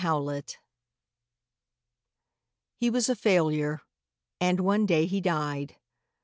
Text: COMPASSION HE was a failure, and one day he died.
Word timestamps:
COMPASSION 0.01 0.59
HE 2.77 2.89
was 2.89 3.07
a 3.07 3.15
failure, 3.15 3.81
and 4.39 4.59
one 4.59 4.87
day 4.87 5.05
he 5.05 5.21
died. 5.21 5.75